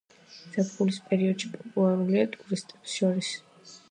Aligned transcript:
ზაფხულის 0.53 0.97
პერიოდში 1.09 1.51
პოპულარულია 1.57 2.25
ტურისტებს 2.37 2.95
შორის. 2.97 3.33